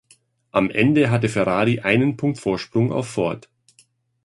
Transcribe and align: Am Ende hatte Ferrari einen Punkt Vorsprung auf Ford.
Am 0.49 0.71
Ende 0.71 1.11
hatte 1.11 1.29
Ferrari 1.29 1.81
einen 1.81 2.17
Punkt 2.17 2.39
Vorsprung 2.39 2.91
auf 2.91 3.07
Ford. 3.07 3.51